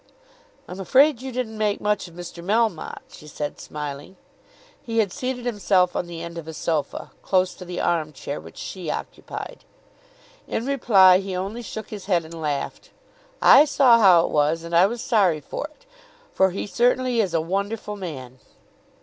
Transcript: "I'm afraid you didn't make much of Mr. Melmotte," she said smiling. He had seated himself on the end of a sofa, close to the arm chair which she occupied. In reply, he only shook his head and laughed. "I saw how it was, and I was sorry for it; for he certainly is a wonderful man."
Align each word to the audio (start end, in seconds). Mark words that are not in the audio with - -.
"I'm 0.67 0.79
afraid 0.79 1.21
you 1.21 1.31
didn't 1.31 1.59
make 1.59 1.79
much 1.79 2.07
of 2.07 2.15
Mr. 2.15 2.43
Melmotte," 2.43 3.03
she 3.09 3.27
said 3.27 3.59
smiling. 3.59 4.17
He 4.81 4.97
had 4.97 5.13
seated 5.13 5.45
himself 5.45 5.95
on 5.95 6.07
the 6.07 6.23
end 6.23 6.39
of 6.39 6.47
a 6.47 6.55
sofa, 6.55 7.11
close 7.21 7.53
to 7.53 7.65
the 7.65 7.79
arm 7.79 8.11
chair 8.11 8.41
which 8.41 8.57
she 8.57 8.89
occupied. 8.89 9.63
In 10.47 10.65
reply, 10.65 11.19
he 11.19 11.35
only 11.35 11.61
shook 11.61 11.91
his 11.91 12.05
head 12.05 12.25
and 12.25 12.33
laughed. 12.41 12.89
"I 13.43 13.63
saw 13.65 13.99
how 13.99 14.25
it 14.25 14.31
was, 14.31 14.63
and 14.63 14.75
I 14.75 14.87
was 14.87 15.03
sorry 15.03 15.39
for 15.39 15.67
it; 15.67 15.85
for 16.33 16.49
he 16.49 16.65
certainly 16.65 17.21
is 17.21 17.35
a 17.35 17.39
wonderful 17.41 17.95
man." 17.95 18.39